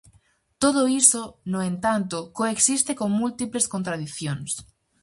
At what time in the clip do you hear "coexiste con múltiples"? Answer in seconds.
2.37-3.65